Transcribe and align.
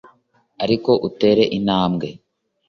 ariko 0.63 0.91
utere 1.07 1.43
intambwe 1.57 2.07